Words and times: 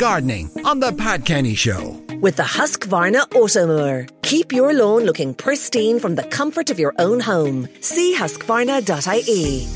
gardening 0.00 0.50
on 0.64 0.80
The 0.80 0.94
Pat 0.94 1.26
Kenny 1.26 1.54
Show. 1.54 1.90
With 2.22 2.36
the 2.36 2.42
Husqvarna 2.42 3.28
Automower. 3.34 4.08
Keep 4.22 4.50
your 4.50 4.72
lawn 4.72 5.04
looking 5.04 5.34
pristine 5.34 6.00
from 6.00 6.14
the 6.14 6.22
comfort 6.22 6.70
of 6.70 6.78
your 6.78 6.94
own 6.98 7.20
home. 7.20 7.68
See 7.82 8.16
husqvarna.ie. 8.16 9.68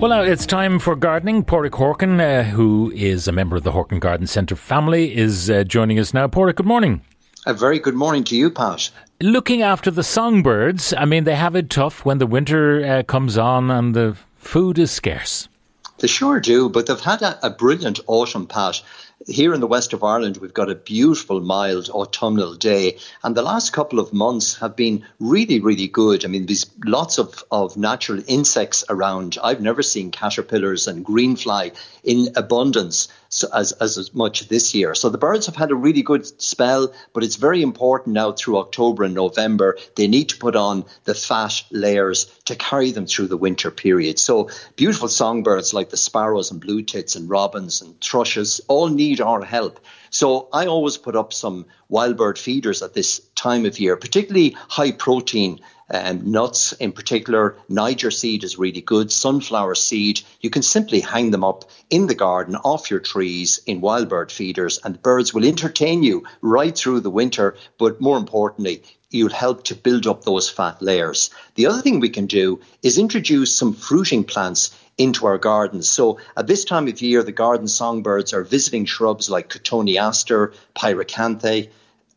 Well, 0.00 0.08
now 0.08 0.22
it's 0.22 0.46
time 0.46 0.78
for 0.78 0.96
gardening. 0.96 1.44
Porrick 1.44 1.72
Horkan, 1.72 2.18
uh, 2.18 2.44
who 2.44 2.90
is 2.92 3.28
a 3.28 3.32
member 3.32 3.54
of 3.54 3.64
the 3.64 3.72
Horkan 3.72 4.00
Garden 4.00 4.26
Centre 4.26 4.56
family, 4.56 5.14
is 5.14 5.50
uh, 5.50 5.62
joining 5.62 5.98
us 5.98 6.14
now. 6.14 6.26
Porrick, 6.26 6.56
good 6.56 6.64
morning. 6.64 7.02
A 7.44 7.52
very 7.52 7.78
good 7.78 7.96
morning 7.96 8.24
to 8.24 8.34
you, 8.34 8.48
Pat. 8.48 8.88
Looking 9.20 9.60
after 9.60 9.90
the 9.90 10.02
songbirds, 10.02 10.94
I 10.96 11.04
mean, 11.04 11.24
they 11.24 11.34
have 11.34 11.54
it 11.54 11.68
tough 11.68 12.02
when 12.06 12.16
the 12.16 12.26
winter 12.26 12.82
uh, 12.82 13.02
comes 13.02 13.36
on 13.36 13.70
and 13.70 13.94
the 13.94 14.16
food 14.38 14.78
is 14.78 14.90
scarce. 14.90 15.50
They 15.98 16.06
sure 16.06 16.38
do, 16.38 16.68
but 16.68 16.86
they've 16.86 17.00
had 17.00 17.22
a, 17.22 17.44
a 17.44 17.50
brilliant 17.50 17.98
autumn, 18.06 18.46
Pat 18.46 18.80
here 19.26 19.52
in 19.52 19.60
the 19.60 19.66
west 19.66 19.92
of 19.92 20.04
Ireland, 20.04 20.36
we've 20.36 20.54
got 20.54 20.70
a 20.70 20.74
beautiful, 20.74 21.40
mild 21.40 21.90
autumnal 21.90 22.54
day, 22.54 22.98
and 23.24 23.36
the 23.36 23.42
last 23.42 23.72
couple 23.72 23.98
of 23.98 24.12
months 24.12 24.58
have 24.58 24.76
been 24.76 25.04
really, 25.18 25.60
really 25.60 25.88
good. 25.88 26.24
I 26.24 26.28
mean, 26.28 26.46
there's 26.46 26.66
lots 26.84 27.18
of, 27.18 27.44
of 27.50 27.76
natural 27.76 28.22
insects 28.26 28.84
around. 28.88 29.36
I've 29.42 29.60
never 29.60 29.82
seen 29.82 30.10
caterpillars 30.10 30.86
and 30.86 31.04
greenfly 31.04 31.74
in 32.04 32.28
abundance 32.36 33.08
so 33.28 33.48
as, 33.54 33.72
as, 33.72 33.98
as 33.98 34.14
much 34.14 34.48
this 34.48 34.74
year. 34.74 34.94
So 34.94 35.08
the 35.08 35.18
birds 35.18 35.46
have 35.46 35.56
had 35.56 35.70
a 35.70 35.76
really 35.76 36.02
good 36.02 36.26
spell, 36.40 36.92
but 37.12 37.22
it's 37.22 37.36
very 37.36 37.62
important 37.62 38.14
now 38.14 38.32
through 38.32 38.58
October 38.58 39.04
and 39.04 39.14
November. 39.14 39.78
They 39.96 40.06
need 40.06 40.30
to 40.30 40.38
put 40.38 40.56
on 40.56 40.84
the 41.04 41.14
fat 41.14 41.62
layers 41.70 42.26
to 42.46 42.56
carry 42.56 42.90
them 42.90 43.06
through 43.06 43.28
the 43.28 43.36
winter 43.36 43.70
period. 43.70 44.18
So 44.18 44.50
beautiful 44.76 45.08
songbirds 45.08 45.74
like 45.74 45.90
the 45.90 45.96
sparrows 45.96 46.50
and 46.50 46.60
blue 46.60 46.82
tits 46.82 47.16
and 47.16 47.28
robins 47.28 47.82
and 47.82 48.00
thrushes 48.00 48.60
all 48.68 48.88
need 48.88 49.20
our 49.20 49.44
help. 49.44 49.80
So 50.10 50.48
I 50.52 50.66
always 50.66 50.96
put 50.96 51.16
up 51.16 51.32
some 51.32 51.66
wild 51.88 52.16
bird 52.16 52.38
feeders 52.38 52.82
at 52.82 52.94
this 52.94 53.20
time 53.34 53.66
of 53.66 53.78
year, 53.78 53.96
particularly 53.96 54.56
high 54.68 54.92
protein 54.92 55.60
um, 55.90 56.30
nuts 56.30 56.72
in 56.72 56.92
particular. 56.92 57.56
Niger 57.68 58.10
seed 58.10 58.44
is 58.44 58.58
really 58.58 58.80
good. 58.80 59.10
Sunflower 59.10 59.74
seed, 59.74 60.20
you 60.40 60.50
can 60.50 60.62
simply 60.62 61.00
hang 61.00 61.30
them 61.30 61.44
up 61.44 61.64
in 61.90 62.06
the 62.06 62.14
garden 62.14 62.56
off 62.56 62.90
your 62.90 63.00
trees 63.00 63.60
in 63.66 63.80
wild 63.80 64.08
bird 64.08 64.30
feeders, 64.30 64.78
and 64.84 64.94
the 64.94 64.98
birds 64.98 65.32
will 65.32 65.44
entertain 65.44 66.02
you 66.02 66.24
right 66.40 66.76
through 66.76 67.00
the 67.00 67.10
winter. 67.10 67.56
But 67.78 68.00
more 68.00 68.18
importantly, 68.18 68.82
you'll 69.10 69.30
help 69.30 69.64
to 69.64 69.74
build 69.74 70.06
up 70.06 70.24
those 70.24 70.50
fat 70.50 70.82
layers. 70.82 71.30
The 71.54 71.66
other 71.66 71.80
thing 71.80 72.00
we 72.00 72.10
can 72.10 72.26
do 72.26 72.60
is 72.82 72.98
introduce 72.98 73.56
some 73.56 73.72
fruiting 73.72 74.24
plants 74.24 74.76
into 74.98 75.26
our 75.26 75.38
gardens. 75.38 75.88
So 75.88 76.18
at 76.36 76.46
this 76.46 76.64
time 76.64 76.88
of 76.88 77.00
year, 77.00 77.22
the 77.22 77.32
garden 77.32 77.68
songbirds 77.68 78.34
are 78.34 78.42
visiting 78.42 78.84
shrubs 78.84 79.30
like 79.30 79.48
cotoneaster, 79.48 80.52
pyracantha, 80.76 81.70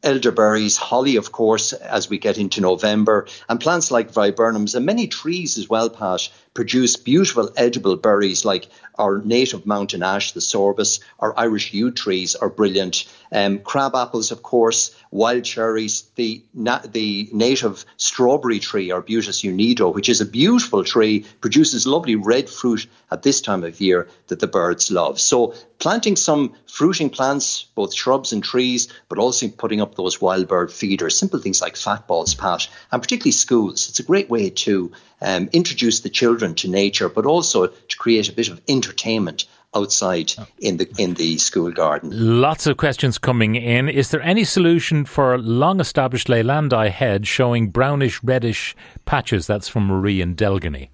elderberries, 0.03 0.77
holly, 0.77 1.16
of 1.16 1.31
course, 1.31 1.73
as 1.73 2.09
we 2.09 2.17
get 2.17 2.38
into 2.38 2.61
November, 2.61 3.27
and 3.47 3.59
plants 3.59 3.91
like 3.91 4.11
viburnums 4.11 4.75
and 4.75 4.85
many 4.85 5.08
trees 5.08 5.58
as 5.58 5.69
well, 5.69 5.89
Pat, 5.89 6.30
produce 6.53 6.97
beautiful 6.97 7.49
edible 7.55 7.95
berries 7.95 8.44
like 8.45 8.67
our 8.95 9.19
native 9.19 9.66
mountain 9.66 10.03
ash, 10.03 10.33
the 10.33 10.39
sorbus, 10.39 10.99
our 11.19 11.33
Irish 11.38 11.73
yew 11.73 11.91
trees 11.91 12.35
are 12.35 12.49
brilliant. 12.49 13.05
Um, 13.31 13.59
crab 13.59 13.95
apples, 13.95 14.31
of 14.31 14.43
course, 14.43 14.95
wild 15.09 15.43
cherries, 15.43 16.03
the 16.16 16.43
na- 16.53 16.81
the 16.85 17.30
native 17.31 17.85
strawberry 17.97 18.59
tree, 18.59 18.91
our 18.91 19.02
Arbutus 19.02 19.43
unedo, 19.43 19.93
which 19.93 20.09
is 20.09 20.21
a 20.21 20.25
beautiful 20.25 20.83
tree, 20.83 21.25
produces 21.39 21.88
lovely 21.88 22.16
red 22.16 22.49
fruit 22.49 22.86
at 23.09 23.23
this 23.23 23.41
time 23.41 23.63
of 23.63 23.80
year 23.80 24.08
that 24.27 24.39
the 24.39 24.47
birds 24.47 24.91
love. 24.91 25.19
So 25.19 25.53
planting 25.80 26.15
some 26.15 26.53
fruiting 26.67 27.09
plants, 27.09 27.65
both 27.75 27.95
shrubs 27.95 28.33
and 28.33 28.43
trees, 28.43 28.89
but 29.09 29.17
also 29.17 29.47
putting 29.47 29.81
up 29.81 29.95
those 29.95 30.21
wild 30.21 30.47
bird 30.47 30.71
feeders, 30.71 31.17
simple 31.17 31.39
things 31.39 31.61
like 31.61 31.75
fat 31.75 32.08
balls, 32.08 32.36
Pat, 32.36 32.67
and 32.91 33.02
particularly 33.02 33.31
schools. 33.31 33.89
It's 33.89 33.99
a 33.99 34.03
great 34.03 34.30
way 34.30 34.49
to 34.49 34.92
um, 35.21 35.49
introduce 35.53 36.02
the 36.02 36.09
children 36.09 36.40
to 36.41 36.69
nature, 36.69 37.09
but 37.09 37.25
also 37.25 37.67
to 37.67 37.97
create 37.97 38.29
a 38.29 38.33
bit 38.33 38.49
of 38.49 38.61
entertainment 38.67 39.45
outside 39.75 40.33
oh. 40.37 40.45
in 40.59 40.77
the 40.77 40.89
in 40.97 41.13
the 41.15 41.37
school 41.37 41.71
garden. 41.71 42.09
Lots 42.13 42.67
of 42.67 42.77
questions 42.77 43.17
coming 43.17 43.55
in. 43.55 43.89
Is 43.89 44.09
there 44.09 44.21
any 44.21 44.43
solution 44.43 45.05
for 45.05 45.37
long 45.37 45.79
established 45.79 46.27
Leylandii 46.27 46.89
head 46.89 47.27
showing 47.27 47.69
brownish 47.69 48.21
reddish 48.23 48.75
patches? 49.05 49.47
That's 49.47 49.69
from 49.69 49.87
Marie 49.87 50.21
in 50.21 50.35
Delgany. 50.35 50.89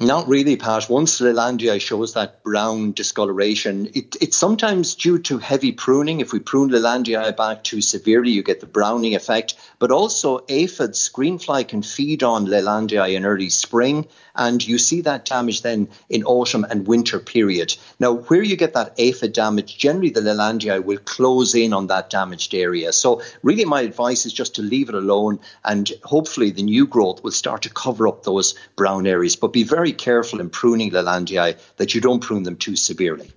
Not 0.00 0.26
really, 0.26 0.56
Pat. 0.56 0.88
Once 0.88 1.20
Leylandii 1.20 1.78
shows 1.78 2.14
that 2.14 2.42
brown 2.42 2.92
discoloration, 2.92 3.90
it, 3.94 4.16
it's 4.22 4.38
sometimes 4.38 4.94
due 4.94 5.18
to 5.20 5.36
heavy 5.36 5.70
pruning. 5.70 6.20
If 6.20 6.32
we 6.32 6.38
prune 6.38 6.70
Leylandii 6.70 7.36
back 7.36 7.62
too 7.62 7.82
severely, 7.82 8.30
you 8.30 8.42
get 8.42 8.60
the 8.60 8.66
browning 8.66 9.14
effect. 9.14 9.54
But 9.78 9.92
also, 9.92 10.40
aphids, 10.48 11.10
greenfly 11.10 11.68
can 11.68 11.82
feed 11.82 12.22
on 12.22 12.46
Leylandii 12.46 13.14
in 13.14 13.26
early 13.26 13.50
spring, 13.50 14.06
and 14.34 14.66
you 14.66 14.78
see 14.78 15.02
that 15.02 15.26
damage 15.26 15.60
then 15.60 15.88
in 16.08 16.24
autumn 16.24 16.64
and 16.64 16.86
winter 16.86 17.18
period. 17.18 17.76
Now, 18.00 18.14
where 18.14 18.42
you 18.42 18.56
get 18.56 18.72
that 18.72 18.94
aphid 18.96 19.34
damage, 19.34 19.76
generally 19.76 20.10
the 20.10 20.22
Leylandii 20.22 20.82
will 20.82 20.98
close 20.98 21.54
in 21.54 21.74
on 21.74 21.88
that 21.88 22.08
damaged 22.08 22.54
area. 22.54 22.94
So, 22.94 23.20
really, 23.42 23.66
my 23.66 23.82
advice 23.82 24.24
is 24.24 24.32
just 24.32 24.54
to 24.54 24.62
leave 24.62 24.88
it 24.88 24.94
alone, 24.94 25.38
and 25.64 25.92
hopefully, 26.02 26.50
the 26.50 26.62
new 26.62 26.86
growth 26.86 27.22
will 27.22 27.30
start 27.30 27.62
to 27.62 27.70
cover 27.70 28.08
up 28.08 28.22
those 28.22 28.54
brown 28.74 29.06
areas. 29.06 29.36
But 29.36 29.52
be 29.52 29.64
very 29.64 29.81
careful 29.90 30.38
in 30.38 30.50
pruning 30.50 30.92
Leylandii 30.92 31.58
that 31.78 31.94
you 31.94 32.00
don't 32.00 32.20
prune 32.20 32.44
them 32.44 32.56
too 32.56 32.76
severely. 32.76 33.32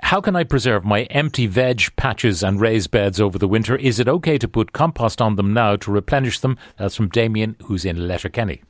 How 0.00 0.20
can 0.20 0.36
I 0.36 0.44
preserve 0.44 0.84
my 0.84 1.02
empty 1.04 1.48
veg 1.48 1.96
patches 1.96 2.44
and 2.44 2.60
raised 2.60 2.92
beds 2.92 3.20
over 3.20 3.38
the 3.38 3.48
winter? 3.48 3.74
Is 3.74 3.98
it 3.98 4.08
okay 4.08 4.38
to 4.38 4.46
put 4.46 4.72
compost 4.72 5.20
on 5.20 5.34
them 5.34 5.52
now 5.52 5.74
to 5.74 5.90
replenish 5.90 6.38
them? 6.38 6.56
That's 6.76 6.94
from 6.94 7.08
Damien, 7.08 7.56
who's 7.64 7.84
in 7.84 8.06
Letterkenny. 8.06 8.62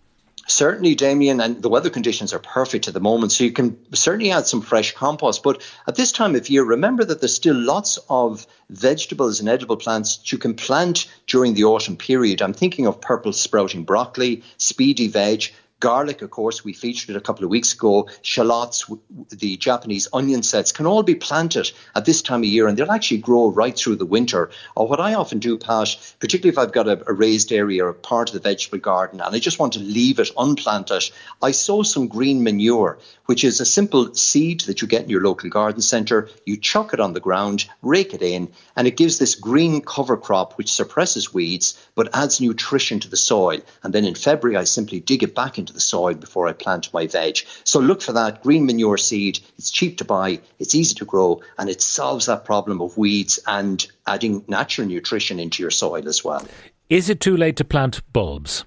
Certainly, 0.50 0.94
Damien, 0.94 1.42
and 1.42 1.60
the 1.60 1.68
weather 1.68 1.90
conditions 1.90 2.32
are 2.32 2.38
perfect 2.38 2.88
at 2.88 2.94
the 2.94 3.00
moment, 3.00 3.32
so 3.32 3.44
you 3.44 3.52
can 3.52 3.76
certainly 3.94 4.30
add 4.30 4.46
some 4.46 4.62
fresh 4.62 4.94
compost. 4.94 5.42
But 5.42 5.60
at 5.86 5.94
this 5.94 6.10
time 6.10 6.34
of 6.34 6.48
year, 6.48 6.64
remember 6.64 7.04
that 7.04 7.20
there's 7.20 7.34
still 7.34 7.54
lots 7.54 7.98
of 8.08 8.46
vegetables 8.70 9.40
and 9.40 9.48
edible 9.50 9.76
plants 9.76 10.16
that 10.16 10.32
you 10.32 10.38
can 10.38 10.54
plant 10.54 11.06
during 11.26 11.52
the 11.52 11.64
autumn 11.64 11.98
period. 11.98 12.40
I'm 12.40 12.54
thinking 12.54 12.86
of 12.86 12.98
purple 12.98 13.34
sprouting 13.34 13.84
broccoli, 13.84 14.42
speedy 14.56 15.08
veg, 15.08 15.52
Garlic, 15.80 16.22
of 16.22 16.30
course, 16.30 16.64
we 16.64 16.72
featured 16.72 17.10
it 17.10 17.16
a 17.16 17.20
couple 17.20 17.44
of 17.44 17.50
weeks 17.50 17.72
ago. 17.72 18.08
Shallots, 18.22 18.90
the 19.30 19.56
Japanese 19.56 20.08
onion 20.12 20.42
sets 20.42 20.72
can 20.72 20.86
all 20.86 21.04
be 21.04 21.14
planted 21.14 21.70
at 21.94 22.04
this 22.04 22.20
time 22.20 22.40
of 22.40 22.46
year 22.46 22.66
and 22.66 22.76
they'll 22.76 22.90
actually 22.90 23.18
grow 23.18 23.48
right 23.48 23.76
through 23.76 23.94
the 23.94 24.04
winter. 24.04 24.50
Or 24.74 24.88
what 24.88 24.98
I 24.98 25.14
often 25.14 25.38
do, 25.38 25.56
Pat, 25.56 25.96
particularly 26.18 26.48
if 26.48 26.58
I've 26.58 26.72
got 26.72 26.88
a, 26.88 27.08
a 27.08 27.12
raised 27.12 27.52
area 27.52 27.84
or 27.84 27.92
part 27.92 28.28
of 28.28 28.34
the 28.34 28.40
vegetable 28.40 28.78
garden 28.78 29.20
and 29.20 29.34
I 29.34 29.38
just 29.38 29.60
want 29.60 29.74
to 29.74 29.78
leave 29.78 30.18
it 30.18 30.32
unplanted, 30.36 31.10
I 31.40 31.52
sow 31.52 31.84
some 31.84 32.08
green 32.08 32.42
manure, 32.42 32.98
which 33.26 33.44
is 33.44 33.60
a 33.60 33.64
simple 33.64 34.14
seed 34.14 34.62
that 34.62 34.82
you 34.82 34.88
get 34.88 35.04
in 35.04 35.10
your 35.10 35.22
local 35.22 35.48
garden 35.48 35.80
centre. 35.80 36.28
You 36.44 36.56
chuck 36.56 36.92
it 36.92 36.98
on 36.98 37.12
the 37.12 37.20
ground, 37.20 37.66
rake 37.82 38.14
it 38.14 38.22
in, 38.22 38.50
and 38.74 38.88
it 38.88 38.96
gives 38.96 39.18
this 39.18 39.36
green 39.36 39.80
cover 39.82 40.16
crop 40.16 40.58
which 40.58 40.72
suppresses 40.72 41.32
weeds 41.32 41.78
but 41.94 42.08
adds 42.12 42.40
nutrition 42.40 42.98
to 43.00 43.08
the 43.08 43.16
soil. 43.16 43.60
And 43.84 43.94
then 43.94 44.04
in 44.04 44.16
February, 44.16 44.56
I 44.56 44.64
simply 44.64 44.98
dig 44.98 45.22
it 45.22 45.36
back 45.36 45.56
into 45.58 45.67
into 45.68 45.74
the 45.74 45.80
soil 45.80 46.14
before 46.14 46.48
I 46.48 46.52
plant 46.52 46.92
my 46.94 47.06
veg. 47.06 47.38
So 47.64 47.80
look 47.80 48.00
for 48.00 48.12
that 48.12 48.42
green 48.42 48.64
manure 48.64 48.96
seed. 48.96 49.40
It's 49.58 49.70
cheap 49.70 49.98
to 49.98 50.04
buy, 50.04 50.40
it's 50.58 50.74
easy 50.74 50.94
to 50.96 51.04
grow, 51.04 51.42
and 51.58 51.68
it 51.68 51.82
solves 51.82 52.26
that 52.26 52.44
problem 52.44 52.80
of 52.80 52.96
weeds 52.96 53.38
and 53.46 53.86
adding 54.06 54.44
natural 54.48 54.86
nutrition 54.88 55.38
into 55.38 55.62
your 55.62 55.70
soil 55.70 56.08
as 56.08 56.24
well. 56.24 56.46
Is 56.88 57.10
it 57.10 57.20
too 57.20 57.36
late 57.36 57.56
to 57.56 57.64
plant 57.64 58.00
bulbs? 58.12 58.64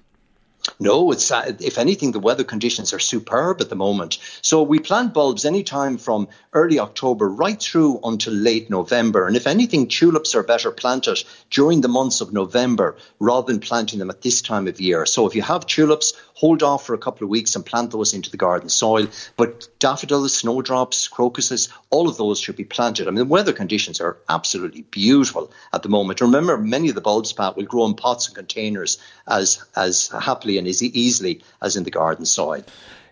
No, 0.78 1.10
it's 1.10 1.30
uh, 1.30 1.52
if 1.60 1.76
anything, 1.76 2.12
the 2.12 2.20
weather 2.20 2.44
conditions 2.44 2.92
are 2.92 3.00
superb 3.00 3.60
at 3.60 3.68
the 3.68 3.76
moment. 3.76 4.18
So 4.42 4.62
we 4.62 4.78
plant 4.78 5.12
bulbs 5.12 5.44
anytime 5.44 5.98
from 5.98 6.28
early 6.52 6.78
October 6.78 7.28
right 7.28 7.60
through 7.60 8.00
until 8.04 8.32
late 8.32 8.70
November. 8.70 9.26
And 9.26 9.36
if 9.36 9.46
anything, 9.46 9.88
tulips 9.88 10.34
are 10.34 10.42
better 10.42 10.70
planted 10.70 11.24
during 11.50 11.80
the 11.80 11.88
months 11.88 12.20
of 12.20 12.32
November 12.32 12.96
rather 13.18 13.52
than 13.52 13.60
planting 13.60 13.98
them 13.98 14.10
at 14.10 14.22
this 14.22 14.40
time 14.40 14.68
of 14.68 14.80
year. 14.80 15.04
So 15.04 15.26
if 15.26 15.34
you 15.34 15.42
have 15.42 15.66
tulips, 15.66 16.14
hold 16.34 16.62
off 16.62 16.86
for 16.86 16.94
a 16.94 16.98
couple 16.98 17.24
of 17.24 17.30
weeks 17.30 17.56
and 17.56 17.66
plant 17.66 17.90
those 17.90 18.14
into 18.14 18.30
the 18.30 18.36
garden 18.36 18.68
soil. 18.68 19.08
But 19.36 19.68
daffodils, 19.78 20.34
snowdrops, 20.34 21.08
crocuses, 21.08 21.70
all 21.90 22.08
of 22.08 22.16
those 22.16 22.38
should 22.38 22.56
be 22.56 22.64
planted. 22.64 23.08
I 23.08 23.10
mean, 23.10 23.18
the 23.18 23.24
weather 23.24 23.52
conditions 23.52 24.00
are 24.00 24.18
absolutely 24.28 24.82
beautiful 24.82 25.50
at 25.72 25.82
the 25.82 25.88
moment. 25.88 26.20
Remember, 26.20 26.56
many 26.56 26.88
of 26.88 26.94
the 26.94 27.00
bulbs, 27.00 27.32
Pat, 27.32 27.56
will 27.56 27.64
grow 27.64 27.86
in 27.86 27.94
pots 27.94 28.26
and 28.26 28.36
containers 28.36 28.98
as 29.26 29.64
as 29.76 30.08
happily 30.08 30.51
and 30.58 30.66
as 30.66 30.82
easily 30.82 31.42
as 31.60 31.76
in 31.76 31.84
the 31.84 31.90
garden 31.90 32.24
soil. 32.24 32.62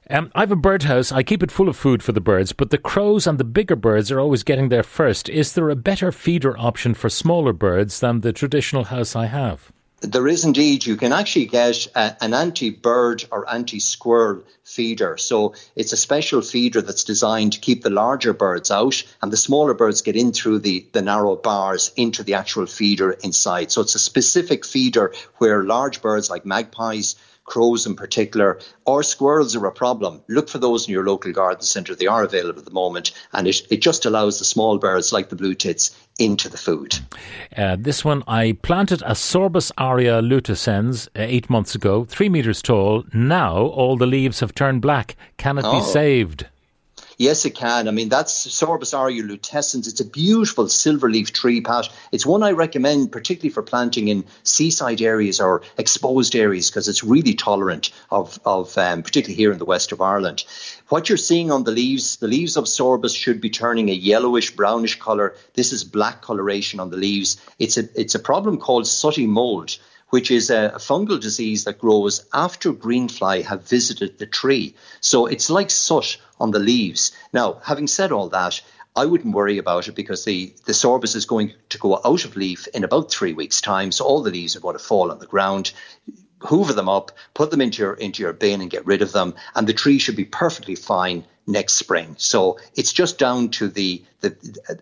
Um, 0.09 0.33
I 0.35 0.41
have 0.41 0.51
a 0.51 0.57
birdhouse. 0.57 1.13
I 1.13 1.23
keep 1.23 1.43
it 1.43 1.53
full 1.53 1.69
of 1.69 1.77
food 1.77 2.03
for 2.03 2.11
the 2.11 2.21
birds, 2.21 2.53
but 2.53 2.71
the 2.71 2.79
crows 2.79 3.29
and 3.29 3.39
the 3.39 3.45
bigger 3.45 3.77
birds 3.77 4.11
are 4.11 4.19
always 4.19 4.43
getting 4.43 4.69
there 4.69 4.83
first. 4.83 5.29
Is 5.29 5.53
there 5.53 5.71
a 5.71 5.77
better 5.77 6.11
feeder 6.11 6.59
option 6.59 6.95
for 6.95 7.09
smaller 7.09 7.53
birds 7.53 8.01
than 8.01 8.21
the 8.21 8.33
traditional 8.33 8.85
house 8.85 9.15
I 9.15 9.27
have? 9.27 9.71
There 10.01 10.29
is 10.29 10.45
indeed. 10.45 10.87
You 10.87 10.97
can 10.97 11.13
actually 11.13 11.47
get 11.47 11.87
a, 11.95 12.17
an 12.25 12.33
anti 12.33 12.71
bird 12.71 13.25
or 13.31 13.49
anti 13.51 13.81
squirrel 13.81 14.43
feeder. 14.65 15.19
So 15.19 15.55
it's 15.77 15.93
a 15.93 15.97
special 15.97 16.41
feeder 16.41 16.81
that's 16.81 17.05
designed 17.05 17.53
to 17.53 17.61
keep 17.61 17.83
the 17.83 17.91
larger 17.91 18.33
birds 18.33 18.71
out 18.71 19.03
and 19.21 19.31
the 19.31 19.37
smaller 19.37 19.75
birds 19.75 20.01
get 20.01 20.17
in 20.17 20.33
through 20.33 20.61
the, 20.61 20.87
the 20.93 21.03
narrow 21.03 21.37
bars 21.37 21.93
into 21.97 22.23
the 22.23 22.35
actual 22.35 22.67
feeder 22.67 23.11
inside. 23.13 23.71
So 23.71 23.83
it's 23.83 23.95
a 23.95 23.99
specific 23.99 24.65
feeder 24.65 25.13
where 25.37 25.65
large 25.65 26.01
birds 26.01 26.31
like 26.31 26.47
magpies, 26.47 27.17
crows 27.51 27.85
in 27.85 27.97
particular, 27.97 28.59
or 28.87 29.03
squirrels 29.03 29.55
are 29.57 29.67
a 29.67 29.73
problem, 29.73 30.23
look 30.29 30.49
for 30.49 30.59
those 30.59 30.87
in 30.87 30.93
your 30.93 31.05
local 31.05 31.33
garden 31.33 31.63
centre. 31.63 31.95
They 31.95 32.07
are 32.07 32.23
available 32.23 32.61
at 32.61 32.65
the 32.65 32.71
moment, 32.71 33.13
and 33.33 33.47
it, 33.47 33.61
it 33.71 33.83
just 33.83 34.07
allows 34.07 34.39
the 34.39 34.45
small 34.45 34.79
birds 34.79 35.13
like 35.13 35.29
the 35.29 35.37
blue 35.37 35.55
tits 35.55 35.95
into 36.19 36.49
the 36.49 36.57
food. 36.57 36.99
Uh, 37.57 37.77
this 37.79 38.05
one, 38.05 38.23
I 38.29 38.57
planted 38.63 39.03
a 39.03 39.13
Sorbus 39.13 39.73
aria 39.77 40.23
lutescens 40.23 41.09
uh, 41.09 41.23
eight 41.23 41.51
months 41.51 41.75
ago, 41.75 42.05
three 42.05 42.29
metres 42.29 42.63
tall. 42.63 43.05
Now 43.13 43.57
all 43.57 43.97
the 43.97 44.07
leaves 44.07 44.41
have 44.41 44.55
turned 44.55 44.81
black. 44.81 45.17
Can 45.37 45.59
it 45.59 45.65
oh. 45.67 45.81
be 45.81 45.85
saved? 45.85 46.47
Yes, 47.21 47.45
it 47.45 47.55
can. 47.55 47.87
I 47.87 47.91
mean, 47.91 48.09
that's 48.09 48.47
Sorbus 48.47 48.95
aurea 48.99 49.23
lutescens. 49.23 49.87
It's 49.87 50.01
a 50.01 50.07
beautiful 50.07 50.71
silver 50.71 51.11
leaf 51.11 51.35
tree, 51.35 51.61
Pat. 51.61 51.91
It's 52.13 52.25
one 52.25 52.43
I 52.43 52.53
recommend, 52.53 53.13
particularly 53.13 53.51
for 53.51 53.63
planting 53.63 54.09
in 54.09 54.25
seaside 54.43 55.03
areas 55.03 55.39
or 55.39 55.61
exposed 55.77 56.35
areas, 56.35 56.71
because 56.71 56.89
it's 56.89 57.05
really 57.05 57.35
tolerant 57.35 57.91
of, 58.11 58.41
of 58.47 58.79
um, 58.79 59.03
particularly 59.03 59.35
here 59.35 59.53
in 59.53 59.59
the 59.59 59.67
west 59.67 59.93
of 59.93 60.01
Ireland. 60.01 60.47
What 60.89 61.11
you're 61.11 61.19
seeing 61.19 61.51
on 61.51 61.65
the 61.65 61.73
leaves, 61.73 62.17
the 62.17 62.27
leaves 62.27 62.57
of 62.57 62.65
Sorbus 62.65 63.15
should 63.15 63.43
be 63.43 63.51
turning 63.51 63.91
a 63.91 63.93
yellowish, 63.93 64.57
brownish 64.57 64.99
colour. 64.99 65.35
This 65.53 65.75
is 65.75 65.85
black 65.85 66.23
coloration 66.23 66.81
on 66.81 66.89
the 66.89 66.97
leaves. 66.97 67.39
It's 67.59 67.77
a, 67.77 67.83
it's 68.01 68.15
a 68.15 68.19
problem 68.19 68.57
called 68.57 68.87
sooty 68.87 69.27
mold 69.27 69.77
which 70.11 70.31
is 70.31 70.51
a, 70.51 70.73
fungal 70.77 71.21
disease 71.21 71.65
that 71.65 71.79
grows 71.79 72.27
after 72.33 72.73
greenfly 72.73 73.45
have 73.45 73.69
visited 73.69 74.19
the 74.19 74.27
tree. 74.27 74.75
So 75.01 75.27
it's 75.27 75.51
like 75.51 75.71
soot 75.71 76.19
on 76.39 76.51
the 76.51 76.59
leaves. 76.59 77.13
Now, 77.33 77.61
having 77.63 77.87
said 77.87 78.13
all 78.13 78.29
that, 78.31 78.61
I 78.95 79.07
wouldn't 79.07 79.35
worry 79.35 79.59
about 79.59 79.89
it 79.89 79.95
because 79.95 80.25
the, 80.25 80.53
the 80.65 80.73
sorbus 80.73 81.15
is 81.15 81.27
going 81.27 81.53
to 81.71 81.79
go 81.79 82.01
out 82.05 82.25
of 82.25 82.37
leaf 82.37 82.67
in 82.69 82.85
about 82.85 83.11
three 83.11 83.33
weeks' 83.33 83.61
time. 83.61 83.93
So 83.93 84.05
all 84.05 84.23
the 84.23 84.31
leaves 84.31 84.57
are 84.57 84.61
going 84.61 84.77
to 84.77 84.83
fall 84.83 85.13
on 85.13 85.21
the 85.21 85.27
ground. 85.27 85.73
Hoover 86.41 86.73
them 86.73 86.89
up, 86.89 87.13
put 87.35 87.51
them 87.51 87.61
into 87.61 87.83
your 87.83 87.93
into 87.93 88.23
your 88.23 88.33
bin 88.33 88.63
and 88.63 88.71
get 88.71 88.87
rid 88.87 89.03
of 89.03 89.13
them, 89.13 89.35
and 89.55 89.67
the 89.67 89.75
tree 89.75 89.99
should 89.99 90.17
be 90.17 90.25
perfectly 90.25 90.75
fine 90.75 91.25
next 91.47 91.75
spring. 91.75 92.15
So 92.19 92.59
it's 92.75 92.95
just 92.95 93.19
down 93.19 93.51
to 93.51 93.69
the, 93.69 94.03
the 94.23 94.35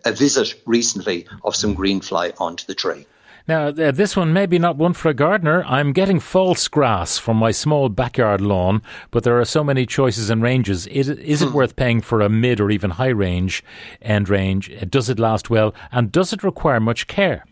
a 0.05 0.13
visit 0.13 0.55
recently 0.65 1.27
of 1.43 1.57
some 1.57 1.75
greenfly 1.75 2.33
onto 2.39 2.65
the 2.65 2.75
tree. 2.75 3.05
Now, 3.47 3.67
uh, 3.67 3.91
this 3.91 4.15
one 4.15 4.33
may 4.33 4.45
be 4.45 4.59
not 4.59 4.77
one 4.77 4.93
for 4.93 5.09
a 5.09 5.13
gardener. 5.13 5.63
I'm 5.65 5.93
getting 5.93 6.19
false 6.19 6.67
grass 6.67 7.17
from 7.17 7.37
my 7.37 7.51
small 7.51 7.89
backyard 7.89 8.41
lawn, 8.41 8.81
but 9.11 9.23
there 9.23 9.39
are 9.39 9.45
so 9.45 9.63
many 9.63 9.85
choices 9.85 10.29
and 10.29 10.41
ranges. 10.41 10.87
Is, 10.87 11.09
is 11.09 11.41
it 11.41 11.49
hmm. 11.49 11.55
worth 11.55 11.75
paying 11.75 12.01
for 12.01 12.21
a 12.21 12.29
mid 12.29 12.59
or 12.59 12.69
even 12.71 12.91
high 12.91 13.07
range 13.07 13.63
end 14.01 14.29
range? 14.29 14.71
Does 14.89 15.09
it 15.09 15.19
last 15.19 15.49
well? 15.49 15.73
And 15.91 16.11
does 16.11 16.33
it 16.33 16.43
require 16.43 16.79
much 16.79 17.07
care? 17.07 17.45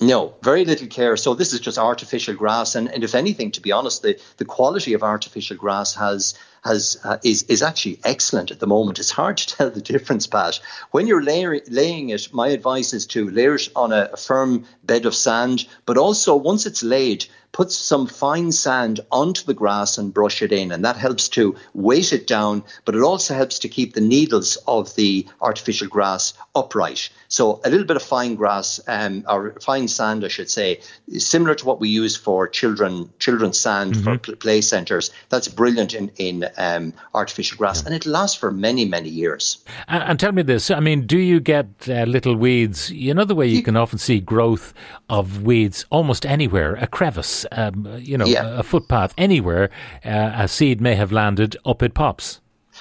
No, 0.00 0.34
very 0.42 0.64
little 0.64 0.88
care. 0.88 1.16
So 1.16 1.34
this 1.34 1.52
is 1.52 1.60
just 1.60 1.78
artificial 1.78 2.34
grass, 2.34 2.74
and, 2.74 2.88
and 2.88 3.04
if 3.04 3.14
anything, 3.14 3.52
to 3.52 3.60
be 3.60 3.70
honest, 3.70 4.02
the, 4.02 4.20
the 4.38 4.44
quality 4.44 4.92
of 4.94 5.04
artificial 5.04 5.56
grass 5.56 5.94
has 5.94 6.34
has 6.64 6.98
uh, 7.04 7.18
is 7.22 7.44
is 7.44 7.62
actually 7.62 8.00
excellent 8.02 8.50
at 8.50 8.58
the 8.58 8.66
moment. 8.66 8.98
It's 8.98 9.12
hard 9.12 9.36
to 9.36 9.46
tell 9.56 9.70
the 9.70 9.80
difference, 9.80 10.26
Pat. 10.26 10.60
When 10.90 11.06
you're 11.06 11.22
laying 11.22 12.08
it, 12.10 12.34
my 12.34 12.48
advice 12.48 12.92
is 12.92 13.06
to 13.08 13.30
layer 13.30 13.54
it 13.54 13.68
on 13.76 13.92
a, 13.92 14.10
a 14.12 14.16
firm 14.16 14.64
bed 14.82 15.06
of 15.06 15.14
sand, 15.14 15.66
but 15.86 15.96
also 15.96 16.34
once 16.34 16.66
it's 16.66 16.82
laid, 16.82 17.26
put 17.54 17.70
some 17.70 18.06
fine 18.08 18.50
sand 18.50 19.00
onto 19.12 19.44
the 19.44 19.54
grass 19.54 19.96
and 19.96 20.12
brush 20.12 20.42
it 20.42 20.52
in, 20.52 20.72
and 20.72 20.84
that 20.84 20.96
helps 20.96 21.28
to 21.28 21.54
weight 21.72 22.12
it 22.12 22.26
down, 22.26 22.64
but 22.84 22.96
it 22.96 23.00
also 23.00 23.32
helps 23.32 23.60
to 23.60 23.68
keep 23.68 23.94
the 23.94 24.00
needles 24.00 24.58
of 24.66 24.94
the 24.96 25.26
artificial 25.40 25.86
grass 25.86 26.34
upright. 26.56 27.08
So 27.28 27.60
a 27.64 27.70
little 27.70 27.86
bit 27.86 27.96
of 27.96 28.02
fine 28.02 28.34
grass, 28.34 28.80
um, 28.88 29.24
or 29.28 29.54
fine 29.62 29.86
sand, 29.86 30.24
I 30.24 30.28
should 30.28 30.50
say, 30.50 30.80
similar 31.16 31.54
to 31.54 31.64
what 31.64 31.80
we 31.80 31.88
use 31.88 32.16
for 32.16 32.48
children 32.48 33.08
children's 33.20 33.58
sand 33.58 33.94
mm-hmm. 33.94 34.16
for 34.16 34.36
play 34.36 34.60
centres. 34.60 35.12
That's 35.28 35.48
brilliant 35.48 35.94
in 35.94 36.10
in 36.16 36.48
um, 36.56 36.92
artificial 37.14 37.56
grass, 37.56 37.80
yeah. 37.80 37.86
and 37.86 37.94
it 37.94 38.04
lasts 38.04 38.36
for 38.36 38.50
many 38.50 38.84
many 38.84 39.08
years. 39.08 39.64
And, 39.86 40.02
and, 40.02 40.20
tell 40.20 40.32
me 40.32 40.42
this: 40.42 40.72
I 40.72 40.80
mean, 40.80 41.06
do 41.06 41.18
you 41.18 41.38
get 41.38 41.66
uh, 41.88 42.04
little 42.04 42.36
weeds? 42.36 42.90
You 42.90 43.14
know 43.14 43.24
the 43.24 43.36
way 43.36 43.46
you 43.46 43.62
can 43.62 43.76
often 43.76 43.98
see 43.98 44.18
growth 44.18 44.74
of 45.08 45.42
weeds 45.42 45.86
almost 45.90 46.26
anywhere, 46.26 46.74
a 46.74 46.88
crevice 46.88 47.43
um, 47.52 47.86
you 47.98 48.18
know, 48.18 48.26
yeah. 48.26 48.46
a, 48.46 48.58
a, 48.58 48.62
footpath, 48.62 49.14
anywhere 49.18 49.70
uh, 50.04 50.32
a 50.34 50.48
seed 50.48 50.80
may 50.80 50.94
have 50.94 51.12
landed, 51.12 51.56
up 51.64 51.82
it 51.82 51.94
pops. 51.94 52.40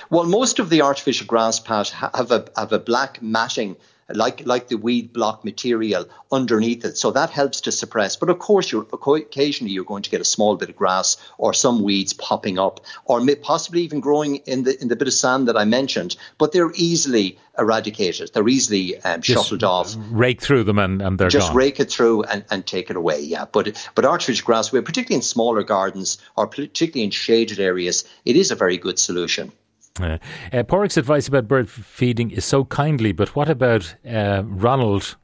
Well, 0.10 0.26
most 0.26 0.60
of 0.60 0.70
the 0.70 0.82
artificial 0.82 1.28
grass 1.28 1.60
patch 1.60 1.92
have 1.92 2.32
a 2.32 2.46
have 2.58 2.72
a 2.72 2.80
black 2.80 3.22
matting 3.22 3.76
like 4.10 4.46
like 4.46 4.68
the 4.68 4.78
weed 4.78 5.14
block 5.14 5.44
material 5.44 6.06
underneath 6.32 6.86
it. 6.86 6.98
So 6.98 7.12
that 7.12 7.30
helps 7.30 7.62
to 7.62 7.72
suppress. 7.72 8.16
But 8.16 8.30
of 8.30 8.40
course, 8.40 8.72
you're 8.72 8.86
occasionally 8.94 9.74
you're 9.74 9.84
going 9.84 10.04
to 10.04 10.10
get 10.10 10.22
a 10.22 10.26
small 10.26 10.56
bit 10.56 10.70
of 10.70 10.76
grass 10.76 11.18
or 11.38 11.54
some 11.54 11.84
weeds 11.84 12.14
popping 12.14 12.60
up, 12.60 12.82
or 13.06 13.26
possibly 13.42 13.82
even 13.82 14.00
growing 14.00 14.38
in 14.38 14.64
the 14.64 14.80
in 14.82 14.88
the 14.88 14.96
bit 14.96 15.08
of 15.08 15.14
sand 15.14 15.48
that 15.48 15.58
I 15.58 15.66
mentioned. 15.66 16.16
But 16.38 16.52
they're 16.52 16.72
easily 16.76 17.38
eradicated. 17.58 18.32
They're 18.34 18.48
easily 18.48 19.00
um, 19.02 19.22
shuffled 19.22 19.64
off. 19.64 19.96
Rake 19.98 20.42
through 20.42 20.64
them 20.64 20.80
and, 20.80 21.02
and 21.02 21.20
they're 21.20 21.30
just 21.30 21.50
gone. 21.50 21.58
rake 21.58 21.80
it 21.80 21.92
through 21.92 22.24
and, 22.24 22.44
and 22.50 22.66
take 22.66 22.90
it 22.90 22.96
away. 22.96 23.22
Yeah, 23.22 23.46
but 23.52 23.92
but 23.96 24.06
artificial 24.06 24.46
grass, 24.46 24.70
particularly 24.70 25.16
in 25.16 25.22
smaller 25.22 25.64
gardens 25.64 26.18
or 26.36 26.48
particularly 26.48 27.04
in 27.04 27.12
shaded 27.12 27.60
areas, 27.60 28.06
it 28.26 28.36
is 28.36 28.52
a 28.52 28.56
very 28.56 28.78
good 28.78 29.00
solution. 29.00 29.52
Uh, 30.00 30.18
uh, 30.52 30.64
Porrick's 30.64 30.98
advice 30.98 31.28
about 31.28 31.48
bird 31.48 31.70
feeding 31.70 32.32
is 32.32 32.46
so 32.46 32.66
kindly, 32.66 33.12
but 33.12 33.36
what 33.36 33.48
about 33.48 33.96
uh, 34.10 34.42
Ronald 34.46 35.16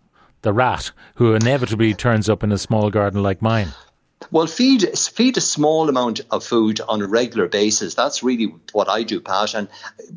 the 0.42 0.54
rat, 0.54 0.92
who 1.16 1.34
inevitably 1.34 1.94
turns 1.94 2.30
up 2.30 2.44
in 2.44 2.52
a 2.52 2.58
small 2.58 2.90
garden 2.90 3.24
like 3.24 3.42
mine? 3.42 3.70
Well, 4.32 4.48
feed 4.48 4.98
feed 4.98 5.38
a 5.38 5.42
small 5.42 5.88
amount 5.90 6.22
of 6.30 6.44
food 6.44 6.82
on 6.82 7.02
a 7.02 7.08
regular 7.08 7.48
basis. 7.48 7.96
That's 7.96 8.22
really 8.22 8.54
what 8.74 8.90
I 8.90 9.04
do, 9.04 9.22
Pat. 9.22 9.54
And 9.54 9.70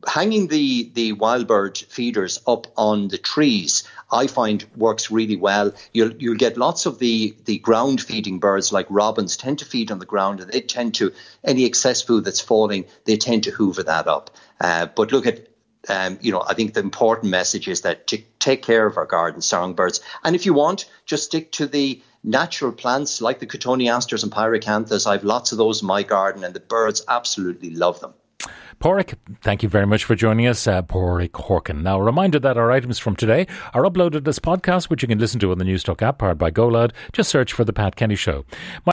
hanging 0.07 0.49
the 0.49 0.91
the 0.93 1.13
wild 1.13 1.47
bird 1.47 1.79
feeders 1.79 2.41
up 2.47 2.67
on 2.77 3.09
the 3.09 3.19
trees, 3.19 3.85
I 4.11 4.27
find 4.27 4.65
works 4.77 5.11
really 5.11 5.37
well. 5.37 5.73
You'll 5.93 6.15
you'll 6.17 6.37
get 6.37 6.59
lots 6.59 6.85
of 6.85 6.99
the 6.99 7.35
the 7.45 7.59
ground 7.59 8.01
feeding 8.01 8.41
birds 8.41 8.73
like 8.73 8.87
robins 8.91 9.37
tend 9.37 9.61
to 9.61 9.65
feed 9.65 9.91
on 9.91 10.01
the 10.01 10.07
ground, 10.07 10.41
and 10.41 10.51
they 10.51 10.61
tend 10.61 10.95
to 10.97 11.13
any 11.45 11.65
excess 11.65 12.03
food 12.03 12.25
that's 12.25 12.41
falling, 12.41 12.87
they 13.05 13.17
tend 13.17 13.45
to 13.45 13.51
hoover 13.51 13.85
that 13.85 14.09
up. 14.09 14.31
Uh, 14.61 14.87
but 14.87 15.13
look 15.13 15.27
at 15.27 15.49
um, 15.89 16.19
you 16.21 16.33
know, 16.33 16.45
I 16.47 16.55
think 16.55 16.75
the 16.75 16.81
important 16.81 17.31
message 17.31 17.67
is 17.69 17.81
that 17.81 18.07
to 18.09 18.19
take 18.39 18.63
care 18.63 18.87
of 18.87 18.97
our 18.97 19.07
garden 19.07 19.43
songbirds. 19.43 20.01
And 20.23 20.37
if 20.37 20.47
you 20.47 20.55
want, 20.55 20.89
just 21.07 21.25
stick 21.25 21.51
to 21.53 21.67
the 21.67 22.01
natural 22.25 22.73
plants 22.73 23.21
like 23.21 23.41
the 23.41 23.47
cotoneasters 23.47 24.23
and 24.23 24.33
pyracanthus. 24.33 25.07
I 25.07 25.13
have 25.13 25.25
lots 25.25 25.53
of 25.53 25.59
those 25.59 25.83
in 25.83 25.89
my 25.89 26.03
garden, 26.03 26.45
and 26.45 26.55
the 26.55 26.61
birds 26.61 27.05
absolutely 27.09 27.71
love 27.71 28.01
them. 28.01 28.15
Porik, 28.83 29.15
thank 29.43 29.63
you 29.63 29.69
very 29.69 29.87
much 29.87 30.03
for 30.03 30.17
joining 30.17 30.49
us, 30.49 30.67
uh, 30.67 30.83
Porrick 30.83 31.31
Horkan. 31.31 31.83
Now, 31.83 32.01
a 32.01 32.03
reminder 32.03 32.41
that 32.41 32.59
our 32.59 32.73
items 32.73 32.99
from 32.99 33.15
today 33.15 33.47
are 33.75 33.85
uploaded 33.85 34.27
as 34.27 34.41
podcasts, 34.41 34.91
which 34.91 35.03
you 35.03 35.09
can 35.09 35.21
listen 35.21 35.39
to 35.39 35.53
on 35.53 35.59
the 35.59 35.65
Newstalk 35.65 36.03
app 36.03 36.19
powered 36.19 36.39
by 36.39 36.51
GoLoud. 36.51 36.91
Just 37.13 37.31
search 37.31 37.53
for 37.53 37.63
The 37.63 37.73
Pat 37.73 37.95
Kenny 37.95 38.17
Show. 38.17 38.45
My 38.85 38.91